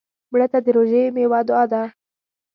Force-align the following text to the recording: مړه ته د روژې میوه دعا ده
مړه 0.31 0.47
ته 0.51 0.59
د 0.65 0.67
روژې 0.77 1.03
میوه 1.15 1.39
دعا 1.47 1.63
ده 1.71 1.81